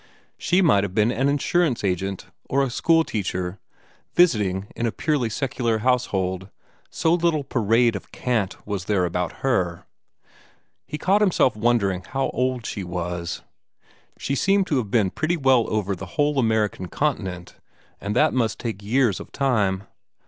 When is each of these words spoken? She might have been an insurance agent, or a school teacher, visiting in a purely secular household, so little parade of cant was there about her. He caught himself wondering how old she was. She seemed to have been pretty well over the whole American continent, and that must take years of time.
She 0.39 0.63
might 0.63 0.83
have 0.83 0.95
been 0.95 1.11
an 1.11 1.29
insurance 1.29 1.83
agent, 1.83 2.25
or 2.49 2.63
a 2.63 2.71
school 2.71 3.03
teacher, 3.03 3.59
visiting 4.15 4.65
in 4.75 4.87
a 4.87 4.91
purely 4.91 5.29
secular 5.29 5.77
household, 5.85 6.49
so 6.89 7.13
little 7.13 7.43
parade 7.43 7.95
of 7.95 8.11
cant 8.11 8.65
was 8.65 8.85
there 8.85 9.05
about 9.05 9.43
her. 9.45 9.85
He 10.87 10.97
caught 10.97 11.21
himself 11.21 11.55
wondering 11.55 12.01
how 12.01 12.31
old 12.33 12.65
she 12.65 12.83
was. 12.83 13.43
She 14.17 14.33
seemed 14.33 14.65
to 14.69 14.77
have 14.77 14.89
been 14.89 15.11
pretty 15.11 15.37
well 15.37 15.69
over 15.71 15.95
the 15.95 16.07
whole 16.17 16.39
American 16.39 16.87
continent, 16.87 17.57
and 17.99 18.15
that 18.15 18.33
must 18.33 18.57
take 18.59 18.81
years 18.81 19.19
of 19.19 19.31
time. 19.31 19.83